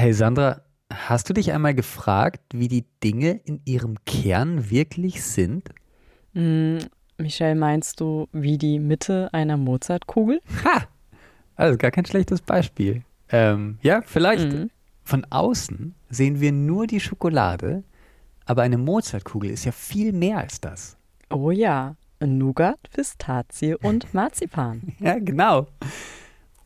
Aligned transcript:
Hey 0.00 0.12
Sandra, 0.12 0.60
hast 0.94 1.28
du 1.28 1.34
dich 1.34 1.50
einmal 1.50 1.74
gefragt, 1.74 2.40
wie 2.54 2.68
die 2.68 2.84
Dinge 3.02 3.32
in 3.32 3.60
ihrem 3.64 3.96
Kern 4.06 4.70
wirklich 4.70 5.24
sind? 5.24 5.70
Hm, 6.34 6.78
Michelle, 7.16 7.56
meinst 7.56 7.98
du 7.98 8.28
wie 8.30 8.58
die 8.58 8.78
Mitte 8.78 9.28
einer 9.32 9.56
Mozartkugel? 9.56 10.40
Ha! 10.64 10.84
Also 11.56 11.76
gar 11.76 11.90
kein 11.90 12.04
schlechtes 12.06 12.42
Beispiel. 12.42 13.02
Ähm, 13.30 13.78
ja, 13.82 14.00
vielleicht. 14.02 14.52
Mhm. 14.52 14.70
Von 15.02 15.26
außen 15.30 15.96
sehen 16.08 16.40
wir 16.40 16.52
nur 16.52 16.86
die 16.86 17.00
Schokolade, 17.00 17.82
aber 18.46 18.62
eine 18.62 18.78
Mozartkugel 18.78 19.50
ist 19.50 19.64
ja 19.64 19.72
viel 19.72 20.12
mehr 20.12 20.38
als 20.38 20.60
das. 20.60 20.96
Oh 21.28 21.50
ja, 21.50 21.96
Nougat, 22.20 22.78
Pistazie 22.92 23.74
und 23.74 24.14
Marzipan. 24.14 24.92
Ja, 25.00 25.18
genau. 25.18 25.66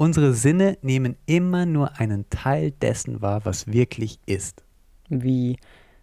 Unsere 0.03 0.35
Sinne 0.35 0.79
nehmen 0.83 1.15
immer 1.27 1.65
nur 1.65 2.01
einen 2.01 2.29
Teil 2.29 2.73
dessen 2.73 3.23
wahr, 3.23 3.45
was 3.45 3.69
wirklich 3.69 4.19
ist. 4.27 4.65
Wie 5.09 5.59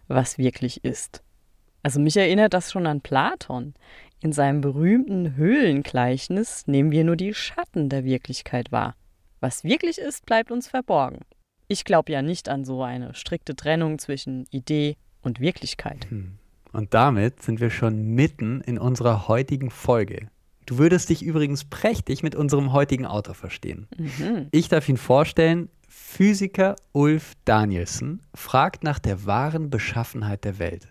was 0.08 0.38
wirklich 0.38 0.84
ist. 0.84 1.22
Also 1.82 2.00
mich 2.00 2.16
erinnert 2.16 2.54
das 2.54 2.72
schon 2.72 2.86
an 2.86 3.02
Platon. 3.02 3.74
In 4.22 4.32
seinem 4.32 4.62
berühmten 4.62 5.36
Höhlengleichnis 5.36 6.66
nehmen 6.66 6.92
wir 6.92 7.04
nur 7.04 7.16
die 7.16 7.34
Schatten 7.34 7.90
der 7.90 8.04
Wirklichkeit 8.04 8.72
wahr. 8.72 8.96
Was 9.40 9.64
wirklich 9.64 9.98
ist, 9.98 10.24
bleibt 10.24 10.50
uns 10.50 10.66
verborgen. 10.66 11.18
Ich 11.68 11.84
glaube 11.84 12.10
ja 12.10 12.22
nicht 12.22 12.48
an 12.48 12.64
so 12.64 12.82
eine 12.82 13.12
strikte 13.14 13.54
Trennung 13.54 13.98
zwischen 13.98 14.46
Idee 14.50 14.96
und 15.20 15.40
Wirklichkeit. 15.40 16.08
Und 16.72 16.94
damit 16.94 17.42
sind 17.42 17.60
wir 17.60 17.68
schon 17.68 18.14
mitten 18.14 18.62
in 18.62 18.78
unserer 18.78 19.28
heutigen 19.28 19.68
Folge. 19.68 20.30
Du 20.70 20.78
würdest 20.78 21.08
dich 21.08 21.24
übrigens 21.24 21.64
prächtig 21.64 22.22
mit 22.22 22.36
unserem 22.36 22.72
heutigen 22.72 23.04
Autor 23.04 23.34
verstehen. 23.34 23.88
Mhm. 23.98 24.46
Ich 24.52 24.68
darf 24.68 24.88
ihn 24.88 24.98
vorstellen. 24.98 25.68
Physiker 25.88 26.76
Ulf 26.92 27.32
Danielsen 27.44 28.22
fragt 28.34 28.84
nach 28.84 29.00
der 29.00 29.26
wahren 29.26 29.68
Beschaffenheit 29.68 30.44
der 30.44 30.60
Welt. 30.60 30.86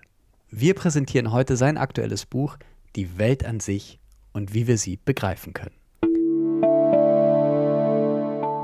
Wir 0.50 0.74
präsentieren 0.74 1.32
heute 1.32 1.56
sein 1.56 1.78
aktuelles 1.78 2.26
Buch 2.26 2.58
Die 2.98 3.18
Welt 3.18 3.46
an 3.46 3.62
sich 3.62 4.02
und 4.34 4.54
wie 4.54 4.68
wir 4.68 4.78
sie 4.78 4.98
begreifen 4.98 5.54
können. 5.54 5.76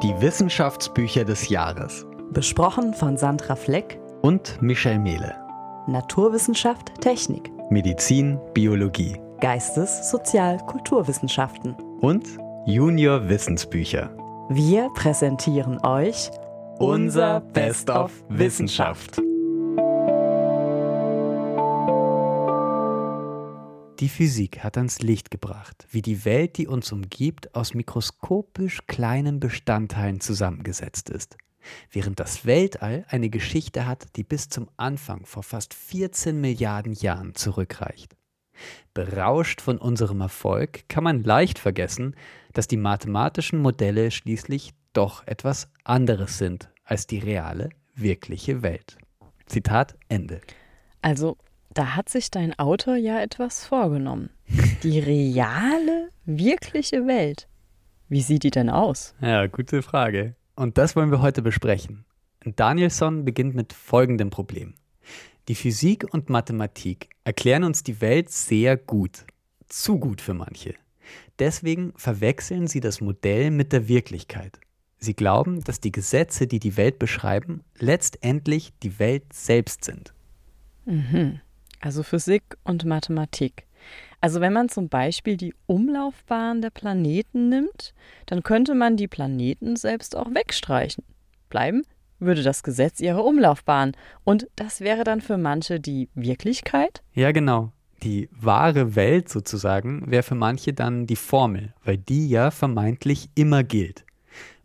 Die 0.04 0.22
Wissenschaftsbücher 0.22 1.24
des 1.24 1.48
Jahres 1.48 2.06
Besprochen 2.34 2.94
von 2.94 3.16
Sandra 3.16 3.56
Fleck, 3.56 3.98
und 4.22 4.62
Michel 4.62 5.00
Mehle. 5.00 5.34
Naturwissenschaft, 5.88 6.92
Technik, 7.00 7.50
Medizin, 7.70 8.38
Biologie 8.54 9.16
Geistes-, 9.40 10.10
Sozial-, 10.10 10.58
Kulturwissenschaften. 10.66 11.76
und 12.02 12.26
Junior 12.66 13.28
Wissensbücher. 13.30 14.16
Wir 14.50 14.90
präsentieren 14.96 15.80
euch 15.86 16.32
Unser 16.80 17.42
Best 17.42 17.90
of 17.90 18.12
Wissenschaft. 18.30 19.22
Die 24.00 24.10
Physik 24.10 24.64
hat 24.64 24.78
ans 24.78 25.00
Licht 25.00 25.32
gebracht, 25.32 25.88
wie 25.90 26.02
die 26.02 26.26
Welt, 26.26 26.58
die 26.58 26.68
uns 26.68 26.92
umgibt, 26.92 27.56
aus 27.56 27.74
mikroskopisch 27.74 28.88
kleinen 28.88 29.40
Bestandteilen 29.40 30.20
zusammengesetzt 30.20 31.10
ist. 31.10 31.38
Während 31.92 32.20
das 32.20 32.46
Weltall 32.46 33.06
eine 33.10 33.30
Geschichte 33.30 33.88
hat, 33.88 34.08
die 34.16 34.24
bis 34.24 34.50
zum 34.50 34.70
Anfang 34.78 35.26
vor 35.26 35.44
fast 35.44 35.74
14 35.74 36.40
Milliarden 36.40 36.94
Jahren 36.94 37.36
zurückreicht. 37.36 38.16
Berauscht 38.94 39.62
von 39.62 39.78
unserem 39.78 40.22
Erfolg 40.22 40.88
kann 40.90 41.04
man 41.04 41.24
leicht 41.24 41.60
vergessen, 41.60 42.16
dass 42.54 42.68
die 42.68 42.78
mathematischen 42.78 43.60
Modelle 43.60 44.12
schließlich 44.12 44.74
doch 44.94 45.26
etwas 45.28 45.70
anderes 45.84 46.38
sind 46.38 46.70
als 46.84 47.08
die 47.08 47.20
reale, 47.20 47.70
wirkliche 47.96 48.62
Welt. 48.62 48.98
Zitat 49.46 49.96
Ende. 50.08 50.42
Also, 51.02 51.38
da 51.74 51.96
hat 51.96 52.10
sich 52.10 52.32
dein 52.32 52.58
Autor 52.58 52.96
ja 52.96 53.22
etwas 53.22 53.66
vorgenommen. 53.66 54.30
Die 54.84 55.00
reale, 55.00 56.10
wirkliche 56.26 57.06
Welt. 57.06 57.48
Wie 58.08 58.22
sieht 58.22 58.44
die 58.44 58.52
denn 58.52 58.70
aus? 58.70 59.16
Ja, 59.20 59.48
gute 59.48 59.82
Frage. 59.82 60.36
Und 60.56 60.78
das 60.78 60.96
wollen 60.96 61.12
wir 61.12 61.22
heute 61.22 61.42
besprechen. 61.42 62.06
Danielson 62.46 63.26
beginnt 63.26 63.56
mit 63.56 63.74
folgendem 63.74 64.30
Problem. 64.30 64.76
Die 65.48 65.56
Physik 65.56 66.12
und 66.12 66.30
Mathematik 66.30 67.10
erklären 67.24 67.64
uns 67.64 67.84
die 67.84 68.02
Welt 68.02 68.32
sehr 68.32 68.78
gut. 68.78 69.26
Zu 69.68 70.00
gut 70.00 70.20
für 70.20 70.34
manche. 70.34 70.74
Deswegen 71.38 71.94
verwechseln 71.98 72.66
sie 72.66 72.80
das 72.80 73.00
Modell 73.00 73.52
mit 73.52 73.72
der 73.72 73.88
Wirklichkeit. 73.88 74.60
Sie 74.98 75.14
glauben, 75.14 75.64
dass 75.64 75.80
die 75.80 75.92
Gesetze, 75.92 76.48
die 76.48 76.58
die 76.58 76.78
Welt 76.78 76.98
beschreiben, 76.98 77.64
letztendlich 77.78 78.74
die 78.82 78.98
Welt 78.98 79.34
selbst 79.34 79.86
sind. 79.86 80.16
Also 81.80 82.02
Physik 82.02 82.58
und 82.64 82.86
Mathematik. 82.86 83.68
Also 84.22 84.42
wenn 84.42 84.54
man 84.54 84.70
zum 84.70 84.90
Beispiel 84.90 85.38
die 85.38 85.54
Umlaufbahn 85.68 86.64
der 86.64 86.72
Planeten 86.72 87.50
nimmt, 87.50 87.94
dann 88.26 88.42
könnte 88.42 88.74
man 88.74 88.98
die 88.98 89.08
Planeten 89.08 89.76
selbst 89.76 90.16
auch 90.16 90.34
wegstreichen. 90.34 91.04
Bleiben 91.50 91.84
würde 92.20 92.44
das 92.44 92.64
Gesetz 92.64 93.00
ihrer 93.00 93.24
Umlaufbahn. 93.24 93.94
Und 94.24 94.48
das 94.56 94.82
wäre 94.82 95.04
dann 95.04 95.22
für 95.22 95.38
manche 95.38 95.80
die 95.80 96.10
Wirklichkeit? 96.16 97.04
Ja, 97.14 97.32
genau. 97.32 97.72
Die 98.04 98.30
wahre 98.32 98.96
Welt 98.96 99.30
sozusagen 99.30 100.10
wäre 100.12 100.24
für 100.24 100.36
manche 100.36 100.74
dann 100.74 101.08
die 101.08 101.16
Formel, 101.16 101.74
weil 101.84 101.98
die 101.98 102.28
ja 102.28 102.52
vermeintlich 102.52 103.30
immer 103.36 103.64
gilt. 103.64 104.06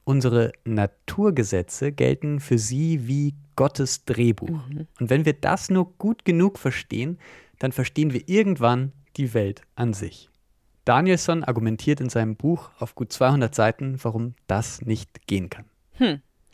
Unsere 0.05 0.53
Naturgesetze 0.65 1.93
gelten 1.93 2.41
für 2.41 2.59
sie 2.59 3.07
wie 3.07 3.35
Gottes 3.57 4.05
Drehbuch. 4.05 4.61
Und 4.99 5.11
wenn 5.11 5.25
wir 5.25 5.35
das 5.35 5.71
nur 5.71 5.93
gut 5.99 6.25
genug 6.25 6.59
verstehen, 6.59 7.19
dann 7.59 7.73
verstehen 7.73 8.13
wir 8.13 8.29
irgendwann 8.29 8.93
die 9.17 9.35
Welt 9.35 9.63
an 9.77 9.93
sich. 9.93 10.29
Danielson 10.85 11.45
argumentiert 11.45 12.01
in 12.01 12.09
seinem 12.09 12.37
Buch 12.37 12.71
auf 12.79 12.95
gut 12.95 13.13
200 13.13 13.55
Seiten, 13.55 13.99
warum 14.03 14.35
das 14.47 14.81
nicht 14.83 15.27
gehen 15.27 15.51
kann. 15.51 15.67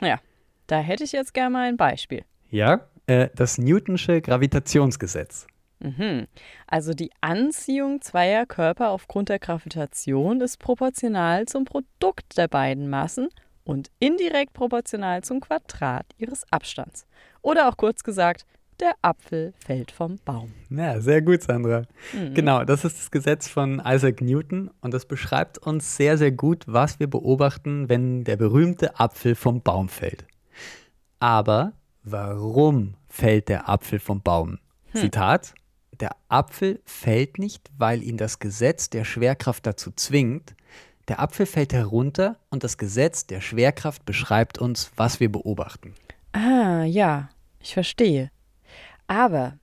Ja, 0.03 0.19
da 0.67 0.79
hätte 0.79 1.05
ich 1.05 1.13
jetzt 1.13 1.35
gerne 1.35 1.51
mal 1.51 1.69
ein 1.69 1.77
Beispiel. 1.77 2.25
Ja, 2.51 2.89
äh, 3.07 3.29
das 3.35 3.59
Newtonsche 3.59 4.21
Gravitationsgesetz. 4.21 5.47
Mhm. 5.81 6.27
Also 6.67 6.95
die 6.95 7.11
Anziehung 7.21 8.01
zweier 8.01 8.47
Körper 8.47 8.91
aufgrund 8.91 9.29
der 9.29 9.39
Gravitation 9.39 10.41
ist 10.41 10.59
proportional 10.59 11.47
zum 11.47 11.65
Produkt 11.65 12.39
der 12.39 12.49
beiden 12.49 12.89
Massen 12.89 13.29
und 13.65 13.91
indirekt 13.99 14.55
proportional 14.55 15.23
zum 15.23 15.41
Quadrat 15.41 16.07
ihres 16.19 16.51
Abstands. 16.51 17.07
Oder 17.43 17.69
auch 17.69 17.77
kurz 17.77 18.03
gesagt, 18.03 18.47
der 18.81 18.93
Apfel 19.01 19.55
fällt 19.59 19.91
vom 19.91 20.19
Baum. 20.25 20.53
Ja, 20.69 21.01
sehr 21.01 21.23
gut, 21.23 21.43
Sandra. 21.43 21.85
Genau, 22.35 22.65
das 22.65 22.85
ist 22.85 22.99
das 22.99 23.11
Gesetz 23.11 23.49
von 23.49 23.83
Isaac 23.85 24.21
Newton 24.21 24.71
und 24.83 24.93
das 24.93 25.07
beschreibt 25.07 25.59
uns 25.59 25.97
sehr, 25.97 26.19
sehr 26.19 26.33
gut, 26.33 26.65
was 26.67 27.01
wir 27.01 27.09
beobachten, 27.09 27.89
wenn 27.89 28.25
der 28.25 28.37
berühmte 28.37 29.01
Apfel 29.01 29.35
vom 29.35 29.63
Baum 29.63 29.89
fällt. 29.89 30.27
Aber 31.19 31.73
warum 32.03 32.95
fällt 33.09 33.49
der 33.49 33.69
Apfel 33.69 33.99
vom 33.99 34.21
Baum? 34.21 34.59
Zitat: 34.95 35.55
Der 36.01 36.17
Apfel 36.29 36.81
fällt 36.85 37.39
nicht, 37.39 37.71
weil 37.77 38.03
ihn 38.03 38.17
das 38.17 38.39
Gesetz 38.39 38.91
der 38.91 39.05
Schwerkraft 39.05 39.67
dazu 39.67 39.91
zwingt. 39.91 40.55
Der 41.09 41.21
Apfel 41.21 41.47
fällt 41.47 41.73
herunter 41.73 42.37
und 42.51 42.65
das 42.65 42.79
Gesetz 42.79 43.27
der 43.27 43.41
Schwerkraft 43.41 44.05
beschreibt 44.05 44.59
uns, 44.59 44.91
was 44.97 45.21
wir 45.21 45.31
beobachten. 45.31 45.95
Ah, 46.33 46.85
ja, 46.85 47.29
ich 47.61 47.75
verstehe. 47.75 48.31
Aber 49.07 49.59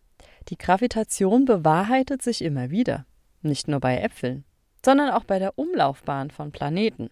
die 0.48 0.58
Gravitation 0.58 1.46
bewahrheitet 1.46 2.22
sich 2.22 2.42
immer 2.42 2.70
wieder. 2.70 3.06
Nicht 3.42 3.68
nur 3.68 3.80
bei 3.80 3.98
Äpfeln, 3.98 4.46
sondern 4.86 5.10
auch 5.10 5.26
bei 5.26 5.40
der 5.40 5.58
Umlaufbahn 5.58 6.32
von 6.32 6.52
Planeten. 6.52 7.10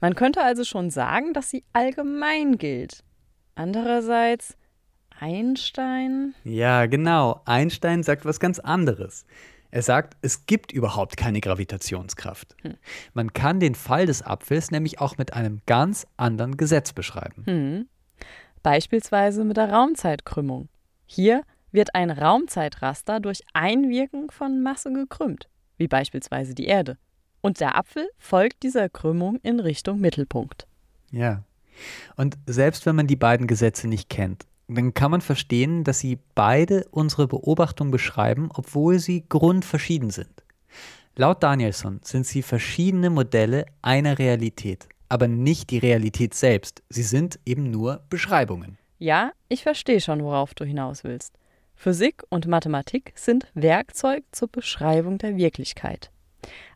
Man 0.00 0.14
könnte 0.14 0.42
also 0.42 0.64
schon 0.64 0.90
sagen, 0.90 1.32
dass 1.32 1.50
sie 1.50 1.64
allgemein 1.72 2.58
gilt. 2.58 3.02
Andererseits, 3.54 4.56
Einstein. 5.18 6.34
Ja, 6.44 6.86
genau. 6.86 7.42
Einstein 7.44 8.02
sagt 8.02 8.24
was 8.24 8.40
ganz 8.40 8.58
anderes. 8.58 9.24
Er 9.70 9.82
sagt, 9.82 10.16
es 10.20 10.44
gibt 10.44 10.70
überhaupt 10.70 11.16
keine 11.16 11.40
Gravitationskraft. 11.40 12.56
Man 13.14 13.32
kann 13.32 13.58
den 13.58 13.74
Fall 13.74 14.04
des 14.04 14.22
Apfels 14.22 14.70
nämlich 14.70 15.00
auch 15.00 15.16
mit 15.16 15.32
einem 15.32 15.62
ganz 15.64 16.06
anderen 16.18 16.56
Gesetz 16.58 16.92
beschreiben. 16.92 17.44
Hm. 17.46 17.88
Beispielsweise 18.62 19.44
mit 19.44 19.56
der 19.56 19.70
Raumzeitkrümmung. 19.70 20.68
Hier 21.06 21.42
wird 21.70 21.94
ein 21.94 22.10
Raumzeitraster 22.10 23.18
durch 23.20 23.40
Einwirken 23.54 24.30
von 24.30 24.62
Masse 24.62 24.92
gekrümmt, 24.92 25.48
wie 25.78 25.88
beispielsweise 25.88 26.54
die 26.54 26.66
Erde. 26.66 26.98
Und 27.40 27.60
der 27.60 27.76
Apfel 27.76 28.08
folgt 28.18 28.62
dieser 28.62 28.88
Krümmung 28.88 29.38
in 29.42 29.58
Richtung 29.58 30.00
Mittelpunkt. 30.00 30.66
Ja. 31.10 31.44
Und 32.16 32.36
selbst 32.46 32.86
wenn 32.86 32.96
man 32.96 33.06
die 33.06 33.16
beiden 33.16 33.46
Gesetze 33.46 33.88
nicht 33.88 34.08
kennt, 34.08 34.46
dann 34.68 34.94
kann 34.94 35.10
man 35.10 35.20
verstehen, 35.20 35.84
dass 35.84 35.98
sie 35.98 36.18
beide 36.34 36.86
unsere 36.90 37.26
Beobachtung 37.26 37.90
beschreiben, 37.90 38.48
obwohl 38.54 38.98
sie 38.98 39.24
grundverschieden 39.28 40.10
sind. 40.10 40.42
Laut 41.14 41.42
Danielson 41.42 42.00
sind 42.02 42.26
sie 42.26 42.42
verschiedene 42.42 43.10
Modelle 43.10 43.66
einer 43.82 44.18
Realität, 44.18 44.88
aber 45.08 45.28
nicht 45.28 45.70
die 45.70 45.78
Realität 45.78 46.32
selbst. 46.32 46.82
Sie 46.88 47.02
sind 47.02 47.38
eben 47.44 47.70
nur 47.70 48.02
Beschreibungen. 48.08 48.78
Ja, 48.98 49.32
ich 49.48 49.62
verstehe 49.62 50.00
schon, 50.00 50.22
worauf 50.22 50.54
du 50.54 50.64
hinaus 50.64 51.04
willst. 51.04 51.34
Physik 51.74 52.22
und 52.30 52.46
Mathematik 52.46 53.12
sind 53.16 53.50
Werkzeug 53.54 54.22
zur 54.30 54.48
Beschreibung 54.48 55.18
der 55.18 55.36
Wirklichkeit. 55.36 56.10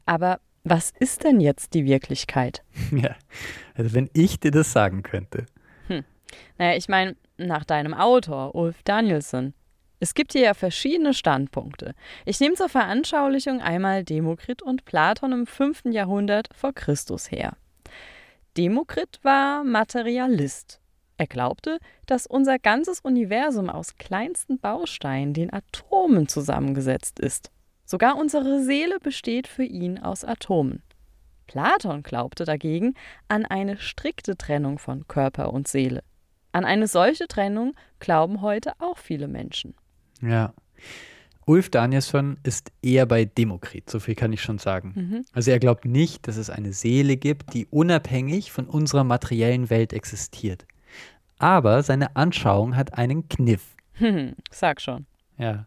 Aber 0.04 0.40
was 0.68 0.92
ist 0.98 1.22
denn 1.22 1.40
jetzt 1.40 1.74
die 1.74 1.84
Wirklichkeit? 1.84 2.62
Ja, 2.90 3.14
also 3.74 3.94
wenn 3.94 4.10
ich 4.14 4.40
dir 4.40 4.50
das 4.50 4.72
sagen 4.72 5.02
könnte. 5.02 5.46
Hm. 5.86 6.04
Naja, 6.58 6.76
ich 6.76 6.88
meine, 6.88 7.16
nach 7.36 7.64
deinem 7.64 7.94
Autor, 7.94 8.54
Ulf 8.54 8.82
Danielson. 8.82 9.54
Es 10.00 10.14
gibt 10.14 10.32
hier 10.32 10.42
ja 10.42 10.54
verschiedene 10.54 11.14
Standpunkte. 11.14 11.94
Ich 12.24 12.40
nehme 12.40 12.54
zur 12.54 12.68
Veranschaulichung 12.68 13.60
einmal 13.62 14.04
Demokrit 14.04 14.60
und 14.60 14.84
Platon 14.84 15.32
im 15.32 15.46
5. 15.46 15.84
Jahrhundert 15.86 16.48
vor 16.54 16.72
Christus 16.72 17.30
her. 17.30 17.56
Demokrit 18.56 19.20
war 19.22 19.64
Materialist. 19.64 20.80
Er 21.16 21.26
glaubte, 21.26 21.78
dass 22.06 22.26
unser 22.26 22.58
ganzes 22.58 23.00
Universum 23.00 23.70
aus 23.70 23.96
kleinsten 23.96 24.58
Bausteinen, 24.58 25.32
den 25.32 25.52
Atomen, 25.52 26.28
zusammengesetzt 26.28 27.20
ist. 27.20 27.50
Sogar 27.86 28.16
unsere 28.16 28.62
Seele 28.62 28.98
besteht 29.00 29.46
für 29.46 29.62
ihn 29.62 29.98
aus 29.98 30.24
Atomen. 30.24 30.82
Platon 31.46 32.02
glaubte 32.02 32.44
dagegen 32.44 32.94
an 33.28 33.44
eine 33.44 33.78
strikte 33.78 34.36
Trennung 34.36 34.78
von 34.78 35.06
Körper 35.06 35.52
und 35.52 35.68
Seele. 35.68 36.02
An 36.50 36.64
eine 36.64 36.88
solche 36.88 37.28
Trennung 37.28 37.74
glauben 38.00 38.42
heute 38.42 38.72
auch 38.80 38.98
viele 38.98 39.28
Menschen. 39.28 39.74
Ja. 40.20 40.52
Ulf 41.44 41.70
Danielsson 41.70 42.38
ist 42.42 42.72
eher 42.82 43.06
bei 43.06 43.24
Demokrit, 43.24 43.88
so 43.88 44.00
viel 44.00 44.16
kann 44.16 44.32
ich 44.32 44.42
schon 44.42 44.58
sagen. 44.58 44.92
Mhm. 44.96 45.24
Also 45.32 45.52
er 45.52 45.60
glaubt 45.60 45.84
nicht, 45.84 46.26
dass 46.26 46.36
es 46.36 46.50
eine 46.50 46.72
Seele 46.72 47.16
gibt, 47.16 47.54
die 47.54 47.66
unabhängig 47.66 48.50
von 48.50 48.66
unserer 48.66 49.04
materiellen 49.04 49.70
Welt 49.70 49.92
existiert. 49.92 50.66
Aber 51.38 51.84
seine 51.84 52.16
Anschauung 52.16 52.74
hat 52.74 52.94
einen 52.94 53.28
Kniff. 53.28 53.76
Hm, 53.92 54.34
sag 54.50 54.80
schon. 54.80 55.06
Ja. 55.38 55.66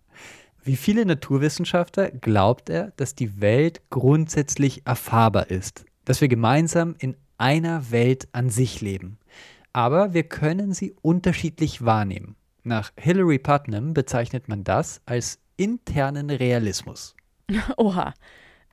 Wie 0.69 0.75
viele 0.75 1.03
Naturwissenschaftler 1.03 2.11
glaubt 2.11 2.69
er, 2.69 2.93
dass 2.95 3.15
die 3.15 3.41
Welt 3.41 3.81
grundsätzlich 3.89 4.85
erfahrbar 4.85 5.49
ist, 5.49 5.83
dass 6.05 6.21
wir 6.21 6.27
gemeinsam 6.27 6.93
in 6.99 7.17
einer 7.39 7.89
Welt 7.89 8.27
an 8.33 8.51
sich 8.51 8.79
leben. 8.79 9.17
Aber 9.73 10.13
wir 10.13 10.21
können 10.21 10.73
sie 10.73 10.93
unterschiedlich 11.01 11.83
wahrnehmen. 11.85 12.35
Nach 12.61 12.91
Hilary 12.97 13.39
Putnam 13.39 13.95
bezeichnet 13.95 14.47
man 14.47 14.63
das 14.63 15.01
als 15.07 15.39
internen 15.57 16.29
Realismus. 16.29 17.15
Oha. 17.77 18.13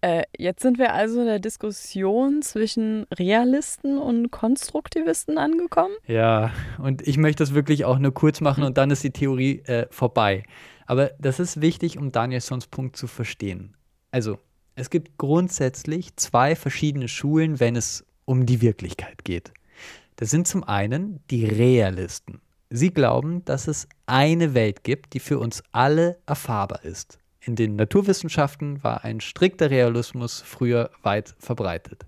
Äh, 0.03 0.25
jetzt 0.37 0.61
sind 0.61 0.79
wir 0.79 0.93
also 0.93 1.21
in 1.21 1.27
der 1.27 1.39
Diskussion 1.39 2.43
zwischen 2.43 3.07
Realisten 3.19 3.97
und 3.97 4.31
Konstruktivisten 4.31 5.39
angekommen. 5.39 5.95
Ja, 6.07 6.51
und 6.77 7.09
ich 7.09 7.17
möchte 7.17 7.43
das 7.43 7.55
wirklich 7.55 7.87
auch 7.87 7.99
nur 7.99 8.13
kurz 8.13 8.43
machen 8.43 8.65
und 8.65 8.77
dann 8.77 8.91
ist 8.91 9.03
die 9.03 9.13
Theorie 9.13 9.63
äh, 9.65 9.87
vorbei. 9.91 10.45
Aber 10.87 11.11
das 11.19 11.41
ist 11.41 11.61
wichtig, 11.61 11.99
um 11.99 12.13
Danielsons 12.13 12.69
Punkt 12.69 12.97
zu 12.97 13.07
verstehen. 13.07 13.77
Also, 14.11 14.39
es 14.75 14.91
gibt 14.91 15.19
grundsätzlich 15.19 16.17
zwei 16.17 16.55
verschiedene 16.55 17.09
Schulen, 17.09 17.61
wenn 17.61 17.77
es 17.77 18.05
um 18.25 18.47
die 18.47 18.61
Wirklichkeit 18.61 19.25
geht. 19.25 19.53
Das 20.17 20.31
sind 20.31 20.47
zum 20.49 20.65
einen 20.65 21.21
die 21.31 21.45
Realisten. 21.45 22.41
Sie 22.71 22.91
glauben, 22.91 23.45
dass 23.45 23.69
es 23.69 23.89
eine 24.07 24.55
Welt 24.55 24.83
gibt, 24.83 25.15
die 25.15 25.21
für 25.21 25.39
uns 25.39 25.63
alle 25.73 26.19
erfahrbar 26.27 26.85
ist. 26.85 27.19
In 27.41 27.55
den 27.55 27.77
Naturwissenschaften 27.77 28.83
war 28.83 29.05
ein 29.05 29.21
strikter 29.21 29.71
Realismus 29.71 30.41
früher 30.41 30.91
weit 31.03 31.37
verbreitet. 31.39 32.05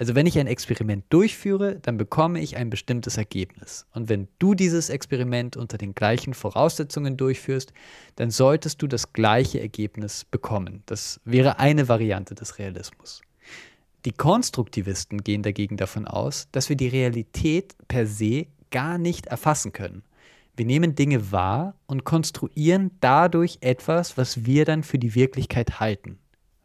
Also 0.00 0.14
wenn 0.14 0.24
ich 0.26 0.38
ein 0.38 0.46
Experiment 0.46 1.04
durchführe, 1.10 1.78
dann 1.78 1.98
bekomme 1.98 2.40
ich 2.40 2.56
ein 2.56 2.70
bestimmtes 2.70 3.18
Ergebnis. 3.18 3.84
Und 3.92 4.08
wenn 4.08 4.28
du 4.38 4.54
dieses 4.54 4.88
Experiment 4.88 5.58
unter 5.58 5.76
den 5.76 5.94
gleichen 5.94 6.32
Voraussetzungen 6.32 7.18
durchführst, 7.18 7.74
dann 8.16 8.30
solltest 8.30 8.80
du 8.80 8.86
das 8.86 9.12
gleiche 9.12 9.60
Ergebnis 9.60 10.24
bekommen. 10.24 10.82
Das 10.86 11.20
wäre 11.26 11.58
eine 11.58 11.88
Variante 11.88 12.34
des 12.34 12.58
Realismus. 12.58 13.20
Die 14.06 14.12
Konstruktivisten 14.12 15.22
gehen 15.22 15.42
dagegen 15.42 15.76
davon 15.76 16.06
aus, 16.06 16.48
dass 16.50 16.70
wir 16.70 16.76
die 16.76 16.88
Realität 16.88 17.76
per 17.86 18.06
se 18.06 18.46
gar 18.70 18.96
nicht 18.96 19.26
erfassen 19.26 19.74
können. 19.74 20.02
Wir 20.56 20.64
nehmen 20.64 20.94
Dinge 20.94 21.30
wahr 21.30 21.74
und 21.86 22.04
konstruieren 22.04 22.90
dadurch 23.00 23.58
etwas, 23.60 24.16
was 24.16 24.46
wir 24.46 24.64
dann 24.64 24.82
für 24.82 24.98
die 24.98 25.14
Wirklichkeit 25.14 25.78
halten. 25.78 26.18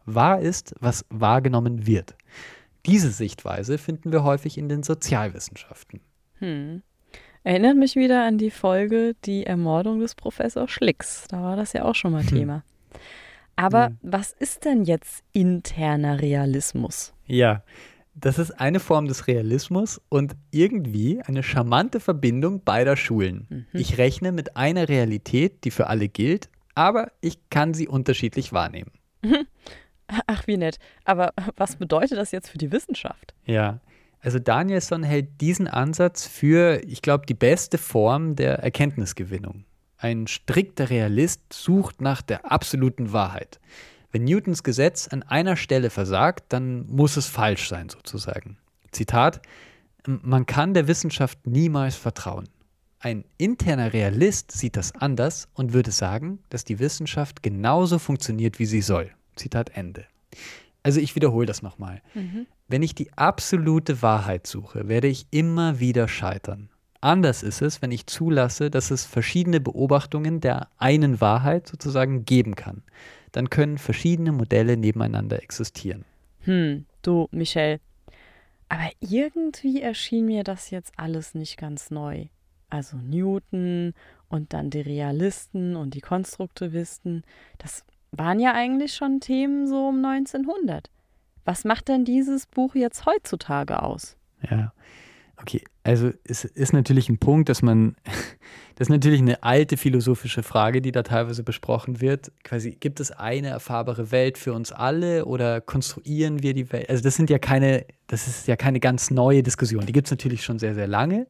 Wahr 0.05 0.39
ist, 0.39 0.73
was 0.79 1.03
wahrgenommen 1.09 1.85
wird. 1.85 2.15
Diese 2.85 3.11
Sichtweise 3.11 3.77
finden 3.77 4.11
wir 4.11 4.23
häufig 4.23 4.57
in 4.57 4.69
den 4.69 4.83
Sozialwissenschaften. 4.83 6.01
Hm. 6.39 6.81
Erinnert 7.43 7.77
mich 7.77 7.95
wieder 7.95 8.25
an 8.25 8.37
die 8.37 8.51
Folge 8.51 9.15
Die 9.25 9.45
Ermordung 9.45 9.99
des 9.99 10.15
Professors 10.15 10.71
Schlicks. 10.71 11.25
Da 11.29 11.41
war 11.41 11.55
das 11.55 11.73
ja 11.73 11.85
auch 11.85 11.95
schon 11.95 12.11
mal 12.11 12.23
hm. 12.23 12.29
Thema. 12.29 12.63
Aber 13.55 13.87
hm. 13.87 13.97
was 14.01 14.31
ist 14.33 14.65
denn 14.65 14.83
jetzt 14.83 15.23
interner 15.31 16.21
Realismus? 16.21 17.13
Ja, 17.25 17.63
das 18.15 18.39
ist 18.39 18.51
eine 18.51 18.79
Form 18.79 19.07
des 19.07 19.27
Realismus 19.27 20.01
und 20.09 20.35
irgendwie 20.51 21.21
eine 21.21 21.43
charmante 21.43 21.99
Verbindung 21.99 22.63
beider 22.63 22.95
Schulen. 22.95 23.45
Mhm. 23.49 23.65
Ich 23.73 23.97
rechne 23.97 24.31
mit 24.31 24.55
einer 24.55 24.87
Realität, 24.87 25.65
die 25.65 25.71
für 25.71 25.87
alle 25.87 26.07
gilt, 26.07 26.49
aber 26.75 27.11
ich 27.19 27.49
kann 27.49 27.73
sie 27.73 27.89
unterschiedlich 27.89 28.53
wahrnehmen. 28.53 28.91
Ach, 30.07 30.47
wie 30.47 30.57
nett. 30.57 30.77
Aber 31.03 31.33
was 31.55 31.75
bedeutet 31.77 32.17
das 32.17 32.31
jetzt 32.31 32.49
für 32.49 32.57
die 32.57 32.71
Wissenschaft? 32.71 33.33
Ja, 33.45 33.79
also 34.21 34.39
Danielson 34.39 35.03
hält 35.03 35.39
diesen 35.39 35.67
Ansatz 35.67 36.25
für, 36.25 36.81
ich 36.83 37.01
glaube, 37.01 37.25
die 37.25 37.35
beste 37.35 37.77
Form 37.77 38.35
der 38.35 38.59
Erkenntnisgewinnung. 38.59 39.65
Ein 39.97 40.27
strikter 40.27 40.89
Realist 40.89 41.41
sucht 41.53 42.01
nach 42.01 42.21
der 42.21 42.51
absoluten 42.51 43.13
Wahrheit. 43.13 43.59
Wenn 44.11 44.23
Newtons 44.23 44.63
Gesetz 44.63 45.07
an 45.07 45.23
einer 45.23 45.55
Stelle 45.55 45.89
versagt, 45.89 46.45
dann 46.49 46.87
muss 46.87 47.17
es 47.17 47.27
falsch 47.27 47.69
sein, 47.69 47.89
sozusagen. 47.89 48.57
Zitat: 48.91 49.41
Man 50.07 50.45
kann 50.45 50.73
der 50.73 50.87
Wissenschaft 50.87 51.45
niemals 51.45 51.95
vertrauen. 51.95 52.47
Ein 52.99 53.25
interner 53.37 53.93
Realist 53.93 54.51
sieht 54.51 54.77
das 54.77 54.95
anders 54.95 55.47
und 55.53 55.73
würde 55.73 55.91
sagen, 55.91 56.39
dass 56.49 56.63
die 56.63 56.79
Wissenschaft 56.79 57.43
genauso 57.43 57.99
funktioniert, 57.99 58.57
wie 58.57 58.65
sie 58.65 58.81
soll. 58.81 59.11
Zitat 59.35 59.71
Ende. 59.75 60.05
Also 60.83 60.99
ich 60.99 61.15
wiederhole 61.15 61.45
das 61.45 61.61
nochmal. 61.61 62.01
Mhm. 62.13 62.45
Wenn 62.67 62.83
ich 62.83 62.95
die 62.95 63.13
absolute 63.13 64.01
Wahrheit 64.01 64.47
suche, 64.47 64.87
werde 64.87 65.07
ich 65.07 65.27
immer 65.31 65.79
wieder 65.79 66.07
scheitern. 66.07 66.69
Anders 67.01 67.43
ist 67.43 67.61
es, 67.61 67.81
wenn 67.81 67.91
ich 67.91 68.07
zulasse, 68.07 68.71
dass 68.71 68.89
es 68.89 69.05
verschiedene 69.05 69.59
Beobachtungen 69.59 70.41
der 70.41 70.69
einen 70.77 71.21
Wahrheit 71.21 71.67
sozusagen 71.67 72.25
geben 72.25 72.55
kann 72.55 72.83
dann 73.35 73.49
können 73.49 73.77
verschiedene 73.77 74.31
Modelle 74.31 74.77
nebeneinander 74.77 75.43
existieren. 75.43 76.05
Hm, 76.41 76.85
du, 77.01 77.27
Michelle. 77.31 77.81
Aber 78.69 78.89
irgendwie 79.01 79.81
erschien 79.81 80.25
mir 80.25 80.45
das 80.45 80.69
jetzt 80.69 80.93
alles 80.95 81.35
nicht 81.35 81.57
ganz 81.57 81.91
neu. 81.91 82.27
Also 82.69 82.95
Newton 82.95 83.93
und 84.29 84.53
dann 84.53 84.69
die 84.69 84.81
Realisten 84.81 85.75
und 85.75 85.93
die 85.95 86.01
Konstruktivisten, 86.01 87.23
das 87.57 87.83
waren 88.17 88.39
ja 88.39 88.53
eigentlich 88.53 88.93
schon 88.95 89.19
Themen 89.19 89.67
so 89.67 89.87
um 89.89 90.03
1900. 90.03 90.89
Was 91.43 91.63
macht 91.63 91.87
denn 91.87 92.05
dieses 92.05 92.47
Buch 92.47 92.75
jetzt 92.75 93.05
heutzutage 93.05 93.83
aus? 93.83 94.17
Ja, 94.49 94.73
Okay, 95.37 95.63
also 95.83 96.11
es 96.23 96.45
ist 96.45 96.73
natürlich 96.73 97.09
ein 97.09 97.17
Punkt, 97.17 97.49
dass 97.49 97.61
man, 97.61 97.95
das 98.75 98.87
ist 98.87 98.89
natürlich 98.89 99.19
eine 99.19 99.43
alte 99.43 99.77
philosophische 99.77 100.43
Frage, 100.43 100.81
die 100.81 100.91
da 100.91 101.03
teilweise 101.03 101.43
besprochen 101.43 101.99
wird. 101.99 102.31
Quasi, 102.43 102.71
gibt 102.71 102.99
es 102.99 103.11
eine 103.11 103.49
erfahrbare 103.49 104.11
Welt 104.11 104.37
für 104.37 104.53
uns 104.53 104.71
alle 104.71 105.25
oder 105.25 105.59
konstruieren 105.61 106.41
wir 106.41 106.53
die 106.53 106.71
Welt? 106.71 106.89
Also 106.89 107.03
das 107.03 107.15
sind 107.15 107.29
ja 107.29 107.37
keine, 107.37 107.85
das 108.07 108.27
ist 108.27 108.47
ja 108.47 108.55
keine 108.55 108.79
ganz 108.79 109.11
neue 109.11 109.43
Diskussion. 109.43 109.85
Die 109.85 109.93
gibt 109.93 110.07
es 110.07 110.11
natürlich 110.11 110.43
schon 110.43 110.57
sehr, 110.57 110.73
sehr 110.73 110.87
lange. 110.87 111.27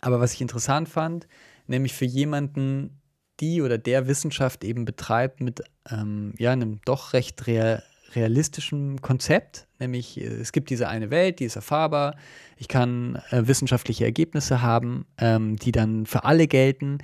Aber 0.00 0.18
was 0.18 0.32
ich 0.32 0.40
interessant 0.40 0.88
fand, 0.88 1.28
nämlich 1.66 1.92
für 1.92 2.06
jemanden, 2.06 2.99
die 3.40 3.62
oder 3.62 3.78
der 3.78 4.06
Wissenschaft 4.06 4.64
eben 4.64 4.84
betreibt 4.84 5.40
mit 5.40 5.62
ähm, 5.90 6.34
ja, 6.38 6.52
einem 6.52 6.80
doch 6.84 7.12
recht 7.12 7.46
real, 7.46 7.82
realistischem 8.14 9.00
Konzept, 9.00 9.66
nämlich 9.78 10.20
äh, 10.20 10.24
es 10.24 10.52
gibt 10.52 10.70
diese 10.70 10.88
eine 10.88 11.10
Welt, 11.10 11.40
die 11.40 11.44
ist 11.44 11.56
erfahrbar, 11.56 12.16
ich 12.56 12.68
kann 12.68 13.16
äh, 13.30 13.46
wissenschaftliche 13.46 14.04
Ergebnisse 14.04 14.62
haben, 14.62 15.06
ähm, 15.18 15.56
die 15.56 15.72
dann 15.72 16.06
für 16.06 16.24
alle 16.24 16.46
gelten. 16.46 16.98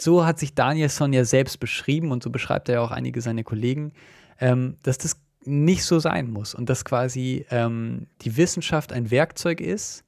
So 0.00 0.24
hat 0.24 0.38
sich 0.38 0.54
Danielson 0.54 1.12
ja 1.12 1.24
selbst 1.24 1.58
beschrieben 1.58 2.12
und 2.12 2.22
so 2.22 2.30
beschreibt 2.30 2.68
er 2.68 2.76
ja 2.76 2.80
auch 2.82 2.90
einige 2.90 3.20
seiner 3.20 3.42
Kollegen, 3.42 3.92
ähm, 4.40 4.76
dass 4.82 4.98
das 4.98 5.20
nicht 5.44 5.84
so 5.84 5.98
sein 5.98 6.30
muss 6.30 6.54
und 6.54 6.68
dass 6.68 6.84
quasi 6.84 7.46
ähm, 7.50 8.06
die 8.22 8.36
Wissenschaft 8.36 8.92
ein 8.92 9.10
Werkzeug 9.10 9.60
ist, 9.60 10.04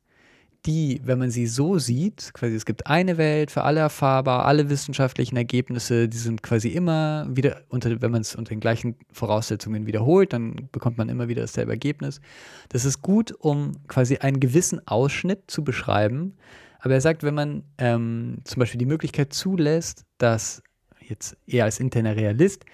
die, 0.66 1.00
wenn 1.04 1.18
man 1.18 1.30
sie 1.30 1.46
so 1.46 1.78
sieht, 1.78 2.32
quasi 2.34 2.54
es 2.54 2.66
gibt 2.66 2.86
eine 2.86 3.16
Welt 3.16 3.50
für 3.50 3.62
alle 3.62 3.80
erfahrbar, 3.80 4.44
alle 4.44 4.68
wissenschaftlichen 4.68 5.36
Ergebnisse, 5.36 6.08
die 6.08 6.18
sind 6.18 6.42
quasi 6.42 6.68
immer 6.68 7.26
wieder, 7.30 7.62
unter, 7.68 8.02
wenn 8.02 8.10
man 8.10 8.20
es 8.20 8.34
unter 8.34 8.50
den 8.50 8.60
gleichen 8.60 8.96
Voraussetzungen 9.12 9.86
wiederholt, 9.86 10.32
dann 10.32 10.68
bekommt 10.72 10.98
man 10.98 11.08
immer 11.08 11.28
wieder 11.28 11.42
dasselbe 11.42 11.72
Ergebnis. 11.72 12.20
Das 12.68 12.84
ist 12.84 13.00
gut, 13.00 13.32
um 13.32 13.72
quasi 13.88 14.18
einen 14.18 14.40
gewissen 14.40 14.86
Ausschnitt 14.86 15.50
zu 15.50 15.64
beschreiben 15.64 16.36
Aber 16.80 16.94
er 16.94 17.00
sagt, 17.00 17.22
wenn 17.22 17.34
man 17.34 17.64
ähm, 17.78 18.38
zum 18.44 18.60
Beispiel 18.60 18.78
die 18.78 18.86
Möglichkeit 18.86 19.32
zulässt, 19.32 20.04
dass 20.18 20.62
jetzt 21.00 21.36
eher 21.46 21.64
als 21.64 21.80
interner 21.80 22.16
Realist, 22.16 22.64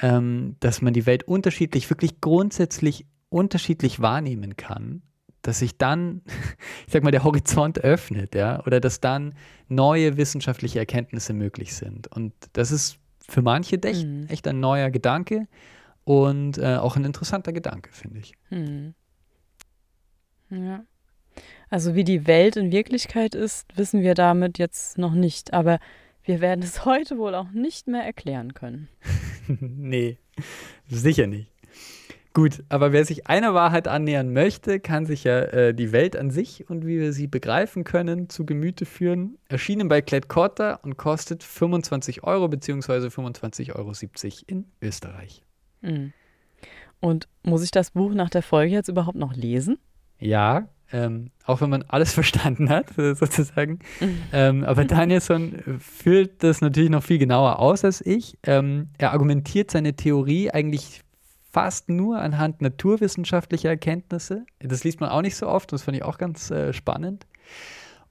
ähm, 0.00 0.56
dass 0.60 0.82
man 0.82 0.92
die 0.92 1.06
Welt 1.06 1.24
unterschiedlich, 1.24 1.88
wirklich 1.90 2.20
grundsätzlich 2.20 3.06
unterschiedlich 3.28 4.00
wahrnehmen 4.00 4.56
kann, 4.56 5.02
dass 5.42 5.60
sich 5.60 5.78
dann, 5.78 6.22
ich 6.86 6.92
sag 6.92 7.02
mal, 7.02 7.10
der 7.10 7.24
Horizont 7.24 7.78
öffnet, 7.80 8.34
ja, 8.34 8.64
oder 8.66 8.80
dass 8.80 9.00
dann 9.00 9.34
neue 9.68 10.16
wissenschaftliche 10.16 10.78
Erkenntnisse 10.78 11.32
möglich 11.32 11.74
sind. 11.74 12.08
Und 12.08 12.32
das 12.52 12.70
ist 12.70 12.98
für 13.28 13.42
manche 13.42 13.82
echt, 13.82 14.06
mhm. 14.06 14.26
echt 14.28 14.46
ein 14.48 14.60
neuer 14.60 14.90
Gedanke 14.90 15.46
und 16.04 16.58
äh, 16.58 16.76
auch 16.76 16.96
ein 16.96 17.04
interessanter 17.04 17.52
Gedanke, 17.52 17.90
finde 17.92 18.18
ich. 18.18 18.34
Mhm. 18.50 18.94
Ja. 20.50 20.84
Also 21.68 21.94
wie 21.94 22.04
die 22.04 22.26
Welt 22.26 22.56
in 22.56 22.72
Wirklichkeit 22.72 23.34
ist, 23.36 23.76
wissen 23.76 24.02
wir 24.02 24.14
damit 24.14 24.58
jetzt 24.58 24.98
noch 24.98 25.12
nicht, 25.12 25.52
aber 25.52 25.78
wir 26.24 26.40
werden 26.40 26.62
es 26.62 26.84
heute 26.84 27.16
wohl 27.18 27.34
auch 27.34 27.50
nicht 27.52 27.86
mehr 27.86 28.02
erklären 28.02 28.54
können. 28.54 28.88
nee, 29.46 30.18
sicher 30.88 31.26
nicht. 31.26 31.52
Gut, 32.32 32.62
aber 32.68 32.92
wer 32.92 33.04
sich 33.04 33.26
einer 33.26 33.54
Wahrheit 33.54 33.88
annähern 33.88 34.32
möchte, 34.32 34.78
kann 34.78 35.04
sich 35.04 35.24
ja 35.24 35.40
äh, 35.40 35.74
die 35.74 35.90
Welt 35.90 36.14
an 36.14 36.30
sich 36.30 36.70
und 36.70 36.86
wie 36.86 37.00
wir 37.00 37.12
sie 37.12 37.26
begreifen 37.26 37.82
können, 37.82 38.28
zu 38.28 38.46
Gemüte 38.46 38.86
führen. 38.86 39.36
Erschienen 39.48 39.88
bei 39.88 40.00
Klett 40.00 40.28
Cotta 40.28 40.74
und 40.74 40.96
kostet 40.96 41.42
25 41.42 42.22
Euro 42.22 42.46
bzw. 42.46 43.08
25,70 43.08 43.74
Euro 43.74 43.92
in 44.46 44.66
Österreich. 44.80 45.42
Mhm. 45.80 46.12
Und 47.00 47.26
muss 47.42 47.64
ich 47.64 47.72
das 47.72 47.90
Buch 47.92 48.14
nach 48.14 48.30
der 48.30 48.42
Folge 48.42 48.74
jetzt 48.74 48.88
überhaupt 48.88 49.16
noch 49.16 49.34
lesen? 49.34 49.78
Ja, 50.20 50.68
ähm, 50.92 51.30
auch 51.46 51.60
wenn 51.60 51.70
man 51.70 51.82
alles 51.82 52.12
verstanden 52.14 52.68
hat, 52.68 52.94
sozusagen. 52.96 53.80
Ähm, 54.32 54.62
aber 54.62 54.84
Danielson 54.84 55.80
führt 55.80 56.44
das 56.44 56.60
natürlich 56.60 56.90
noch 56.90 57.02
viel 57.02 57.18
genauer 57.18 57.58
aus 57.58 57.84
als 57.84 58.00
ich. 58.00 58.38
Ähm, 58.44 58.90
er 58.98 59.10
argumentiert 59.10 59.72
seine 59.72 59.94
Theorie 59.94 60.52
eigentlich 60.52 61.02
fast 61.50 61.88
nur 61.88 62.18
anhand 62.18 62.62
naturwissenschaftlicher 62.62 63.68
Erkenntnisse. 63.68 64.44
Das 64.60 64.84
liest 64.84 65.00
man 65.00 65.10
auch 65.10 65.22
nicht 65.22 65.36
so 65.36 65.48
oft, 65.48 65.72
das 65.72 65.82
fand 65.82 65.96
ich 65.96 66.04
auch 66.04 66.18
ganz 66.18 66.50
äh, 66.50 66.72
spannend. 66.72 67.26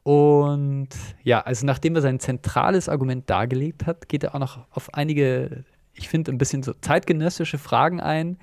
Und 0.03 0.89
ja, 1.23 1.41
also 1.41 1.65
nachdem 1.65 1.95
er 1.95 2.01
sein 2.01 2.19
zentrales 2.19 2.89
Argument 2.89 3.29
dargelegt 3.29 3.85
hat, 3.85 4.09
geht 4.09 4.23
er 4.23 4.35
auch 4.35 4.39
noch 4.39 4.59
auf 4.71 4.93
einige, 4.93 5.63
ich 5.93 6.09
finde, 6.09 6.31
ein 6.31 6.37
bisschen 6.37 6.63
so 6.63 6.73
zeitgenössische 6.73 7.57
Fragen 7.57 7.99
ein, 7.99 8.37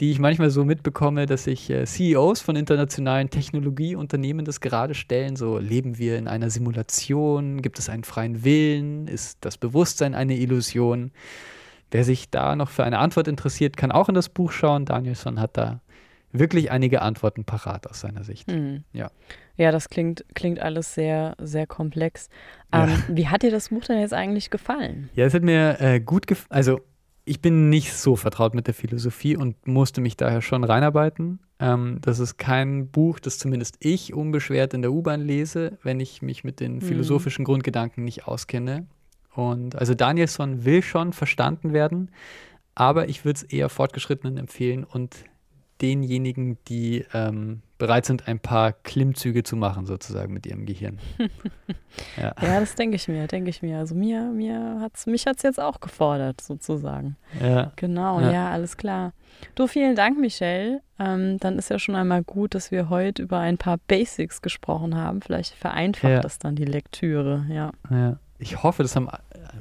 die 0.00 0.10
ich 0.10 0.18
manchmal 0.18 0.50
so 0.50 0.64
mitbekomme, 0.64 1.26
dass 1.26 1.44
sich 1.44 1.68
äh, 1.68 1.84
CEOs 1.84 2.40
von 2.40 2.56
internationalen 2.56 3.28
Technologieunternehmen 3.28 4.46
das 4.46 4.60
gerade 4.60 4.94
stellen. 4.94 5.36
So 5.36 5.58
leben 5.58 5.98
wir 5.98 6.16
in 6.16 6.26
einer 6.26 6.48
Simulation? 6.48 7.60
Gibt 7.60 7.78
es 7.78 7.90
einen 7.90 8.04
freien 8.04 8.42
Willen? 8.42 9.06
Ist 9.06 9.38
das 9.42 9.58
Bewusstsein 9.58 10.14
eine 10.14 10.36
Illusion? 10.38 11.12
Wer 11.90 12.04
sich 12.04 12.30
da 12.30 12.56
noch 12.56 12.70
für 12.70 12.84
eine 12.84 12.98
Antwort 12.98 13.28
interessiert, 13.28 13.76
kann 13.76 13.92
auch 13.92 14.08
in 14.08 14.14
das 14.14 14.28
Buch 14.28 14.52
schauen. 14.52 14.84
Danielson 14.84 15.40
hat 15.40 15.56
da 15.56 15.80
wirklich 16.32 16.70
einige 16.70 17.02
Antworten 17.02 17.44
parat 17.44 17.88
aus 17.88 18.00
seiner 18.00 18.24
Sicht. 18.24 18.50
Mhm. 18.50 18.84
Ja. 18.92 19.10
Ja, 19.56 19.72
das 19.72 19.88
klingt, 19.88 20.24
klingt 20.34 20.58
alles 20.60 20.94
sehr, 20.94 21.34
sehr 21.38 21.66
komplex. 21.66 22.28
Ähm, 22.72 22.88
ja. 22.88 22.96
Wie 23.08 23.28
hat 23.28 23.42
dir 23.42 23.50
das 23.50 23.68
Buch 23.68 23.84
denn 23.84 24.00
jetzt 24.00 24.14
eigentlich 24.14 24.50
gefallen? 24.50 25.10
Ja, 25.14 25.26
es 25.26 25.34
hat 25.34 25.42
mir 25.42 25.80
äh, 25.80 26.00
gut 26.00 26.26
gefallen. 26.26 26.48
Also, 26.50 26.80
ich 27.26 27.40
bin 27.40 27.68
nicht 27.68 27.92
so 27.92 28.16
vertraut 28.16 28.54
mit 28.54 28.66
der 28.66 28.74
Philosophie 28.74 29.36
und 29.36 29.66
musste 29.66 30.00
mich 30.00 30.16
daher 30.16 30.40
schon 30.40 30.64
reinarbeiten. 30.64 31.40
Ähm, 31.58 31.98
das 32.00 32.18
ist 32.18 32.38
kein 32.38 32.88
Buch, 32.88 33.20
das 33.20 33.38
zumindest 33.38 33.76
ich 33.80 34.14
unbeschwert 34.14 34.72
in 34.72 34.82
der 34.82 34.92
U-Bahn 34.92 35.20
lese, 35.20 35.78
wenn 35.82 36.00
ich 36.00 36.22
mich 36.22 36.42
mit 36.42 36.60
den 36.60 36.76
mhm. 36.76 36.80
philosophischen 36.80 37.42
mhm. 37.42 37.46
Grundgedanken 37.46 38.02
nicht 38.02 38.26
auskenne. 38.26 38.86
Und 39.34 39.76
also 39.76 39.94
Danielson 39.94 40.64
will 40.64 40.82
schon 40.82 41.12
verstanden 41.12 41.72
werden, 41.72 42.10
aber 42.74 43.08
ich 43.08 43.24
würde 43.24 43.38
es 43.38 43.42
eher 43.42 43.68
Fortgeschrittenen 43.68 44.36
empfehlen 44.36 44.84
und 44.84 45.24
denjenigen, 45.80 46.58
die 46.68 47.04
ähm, 47.14 47.62
bereit 47.78 48.04
sind, 48.04 48.28
ein 48.28 48.38
paar 48.38 48.72
Klimmzüge 48.72 49.42
zu 49.42 49.56
machen, 49.56 49.86
sozusagen 49.86 50.34
mit 50.34 50.46
ihrem 50.46 50.66
Gehirn. 50.66 50.98
ja. 52.16 52.34
ja. 52.40 52.60
das 52.60 52.74
denke 52.74 52.96
ich 52.96 53.08
mir, 53.08 53.26
denke 53.26 53.48
ich 53.48 53.62
mir. 53.62 53.78
Also 53.78 53.94
mir, 53.94 54.24
mir 54.30 54.78
hat's, 54.80 55.06
mich 55.06 55.26
hat 55.26 55.38
es 55.38 55.42
jetzt 55.42 55.58
auch 55.58 55.80
gefordert, 55.80 56.40
sozusagen. 56.42 57.16
Ja. 57.40 57.72
Genau, 57.76 58.20
ja. 58.20 58.30
ja, 58.30 58.50
alles 58.50 58.76
klar. 58.76 59.14
Du, 59.54 59.66
vielen 59.66 59.96
Dank, 59.96 60.18
Michelle. 60.18 60.82
Ähm, 60.98 61.38
dann 61.38 61.56
ist 61.58 61.70
ja 61.70 61.78
schon 61.78 61.94
einmal 61.94 62.22
gut, 62.22 62.54
dass 62.54 62.70
wir 62.70 62.90
heute 62.90 63.22
über 63.22 63.38
ein 63.38 63.56
paar 63.56 63.78
Basics 63.78 64.42
gesprochen 64.42 64.94
haben. 64.96 65.22
Vielleicht 65.22 65.54
vereinfacht 65.54 66.12
ja. 66.12 66.20
das 66.20 66.38
dann 66.38 66.56
die 66.56 66.66
Lektüre, 66.66 67.46
ja. 67.48 67.72
Ja 67.90 68.18
ich 68.40 68.62
hoffe, 68.62 68.82
das 68.82 68.96
haben, 68.96 69.08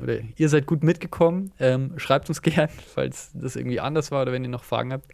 oder 0.02 0.20
ihr 0.38 0.50
seid 0.50 0.66
gut 0.66 0.84
mitgekommen. 0.84 1.52
Ähm, 1.60 1.94
schreibt 1.98 2.30
uns 2.30 2.42
gern, 2.44 2.70
falls 2.94 3.32
das 3.34 3.56
irgendwie 3.56 3.80
anders 3.80 4.12
war 4.12 4.22
oder 4.22 4.32
wenn 4.32 4.44
ihr 4.44 4.50
noch 4.50 4.64
Fragen 4.64 4.94
habt. 4.94 5.12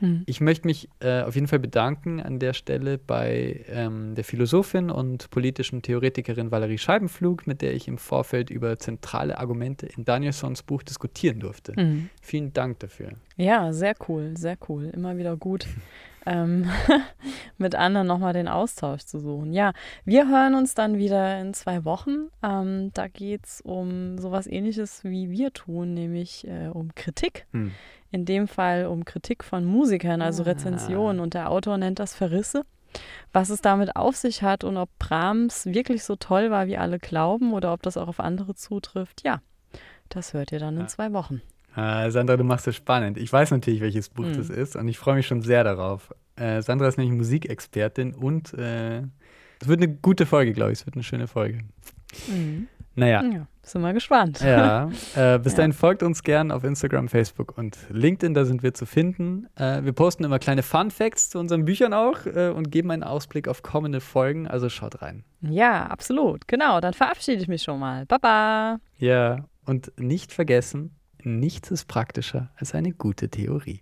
Hm. 0.00 0.22
Ich 0.26 0.40
möchte 0.40 0.66
mich 0.66 0.88
äh, 1.00 1.22
auf 1.22 1.34
jeden 1.34 1.46
Fall 1.46 1.58
bedanken 1.58 2.20
an 2.20 2.38
der 2.38 2.52
Stelle 2.52 2.98
bei 2.98 3.64
ähm, 3.68 4.14
der 4.14 4.24
Philosophin 4.24 4.90
und 4.90 5.30
politischen 5.30 5.82
Theoretikerin 5.82 6.50
Valerie 6.50 6.78
Scheibenflug, 6.78 7.46
mit 7.46 7.62
der 7.62 7.74
ich 7.74 7.86
im 7.86 7.98
Vorfeld 7.98 8.50
über 8.50 8.78
zentrale 8.78 9.38
Argumente 9.38 9.86
in 9.86 10.04
Danielsons 10.04 10.62
Buch 10.62 10.82
diskutieren 10.82 11.40
durfte. 11.40 11.74
Hm. 11.74 12.08
Vielen 12.20 12.52
Dank 12.52 12.80
dafür. 12.80 13.12
Ja, 13.36 13.72
sehr 13.72 13.94
cool, 14.08 14.36
sehr 14.36 14.56
cool. 14.68 14.86
Immer 14.86 15.16
wieder 15.16 15.36
gut. 15.36 15.66
ähm, 16.26 16.66
mit 17.58 17.74
anderen 17.74 18.06
nochmal 18.06 18.32
den 18.32 18.48
Austausch 18.48 19.02
zu 19.02 19.18
suchen. 19.18 19.52
Ja, 19.52 19.72
wir 20.04 20.28
hören 20.28 20.54
uns 20.54 20.74
dann 20.74 20.98
wieder 20.98 21.40
in 21.40 21.54
zwei 21.54 21.84
Wochen. 21.84 22.28
Ähm, 22.42 22.90
da 22.94 23.08
geht 23.08 23.46
es 23.46 23.60
um 23.60 24.18
sowas 24.18 24.46
ähnliches 24.46 25.04
wie 25.04 25.30
wir 25.30 25.52
tun, 25.52 25.94
nämlich 25.94 26.46
äh, 26.46 26.68
um 26.68 26.94
Kritik. 26.94 27.46
Hm. 27.52 27.72
In 28.10 28.24
dem 28.24 28.48
Fall 28.48 28.86
um 28.86 29.04
Kritik 29.04 29.44
von 29.44 29.64
Musikern, 29.64 30.20
also 30.22 30.42
Rezensionen. 30.42 31.20
Ah. 31.20 31.22
Und 31.22 31.34
der 31.34 31.50
Autor 31.50 31.78
nennt 31.78 31.98
das 31.98 32.14
Verrisse. 32.14 32.64
Was 33.32 33.50
es 33.50 33.60
damit 33.60 33.94
auf 33.94 34.16
sich 34.16 34.42
hat 34.42 34.64
und 34.64 34.76
ob 34.76 34.90
Brahms 34.98 35.66
wirklich 35.66 36.02
so 36.02 36.16
toll 36.16 36.50
war, 36.50 36.66
wie 36.66 36.76
alle 36.76 36.98
glauben, 36.98 37.52
oder 37.52 37.72
ob 37.72 37.82
das 37.82 37.96
auch 37.96 38.08
auf 38.08 38.18
andere 38.18 38.56
zutrifft, 38.56 39.22
ja, 39.24 39.40
das 40.08 40.34
hört 40.34 40.50
ihr 40.50 40.58
dann 40.58 40.76
in 40.76 40.88
zwei 40.88 41.12
Wochen. 41.12 41.40
Äh, 41.76 42.10
Sandra, 42.10 42.36
du 42.36 42.42
machst 42.42 42.66
es 42.66 42.74
spannend. 42.74 43.16
Ich 43.16 43.32
weiß 43.32 43.52
natürlich, 43.52 43.80
welches 43.80 44.08
Buch 44.08 44.24
mhm. 44.24 44.36
das 44.36 44.50
ist 44.50 44.74
und 44.74 44.88
ich 44.88 44.98
freue 44.98 45.14
mich 45.14 45.26
schon 45.26 45.42
sehr 45.42 45.62
darauf. 45.62 46.12
Äh, 46.34 46.62
Sandra 46.62 46.88
ist 46.88 46.98
nämlich 46.98 47.16
Musikexpertin 47.16 48.14
und 48.14 48.52
äh, 48.54 49.02
es 49.60 49.68
wird 49.68 49.82
eine 49.82 49.94
gute 49.94 50.26
Folge, 50.26 50.52
glaube 50.52 50.72
ich. 50.72 50.80
Es 50.80 50.86
wird 50.86 50.96
eine 50.96 51.04
schöne 51.04 51.28
Folge. 51.28 51.60
Mhm. 52.28 52.66
Naja. 53.00 53.22
Ja, 53.22 53.46
sind 53.62 53.82
wir 53.82 53.92
gespannt. 53.92 54.40
Ja, 54.40 54.90
äh, 55.16 55.38
bis 55.38 55.52
ja. 55.52 55.56
dahin 55.56 55.72
folgt 55.72 56.02
uns 56.02 56.22
gern 56.22 56.50
auf 56.50 56.64
Instagram, 56.64 57.08
Facebook 57.08 57.56
und 57.56 57.78
LinkedIn, 57.90 58.34
da 58.34 58.44
sind 58.44 58.62
wir 58.62 58.74
zu 58.74 58.86
finden. 58.86 59.48
Äh, 59.56 59.82
wir 59.84 59.92
posten 59.92 60.24
immer 60.24 60.38
kleine 60.38 60.62
Fun 60.62 60.90
Facts 60.90 61.30
zu 61.30 61.38
unseren 61.38 61.64
Büchern 61.64 61.92
auch 61.94 62.26
äh, 62.26 62.50
und 62.50 62.70
geben 62.70 62.90
einen 62.90 63.02
Ausblick 63.02 63.48
auf 63.48 63.62
kommende 63.62 64.00
Folgen, 64.00 64.46
also 64.46 64.68
schaut 64.68 65.02
rein. 65.02 65.24
Ja, 65.40 65.86
absolut. 65.86 66.46
Genau, 66.46 66.80
dann 66.80 66.94
verabschiede 66.94 67.40
ich 67.40 67.48
mich 67.48 67.62
schon 67.62 67.80
mal. 67.80 68.06
Baba. 68.06 68.78
Ja, 68.98 69.44
und 69.64 69.92
nicht 69.98 70.32
vergessen, 70.32 70.96
nichts 71.22 71.70
ist 71.70 71.86
praktischer 71.86 72.50
als 72.56 72.74
eine 72.74 72.92
gute 72.92 73.28
Theorie. 73.28 73.80